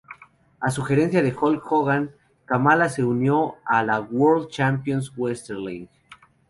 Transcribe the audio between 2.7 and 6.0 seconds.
se unió a la World Championship Wrestling.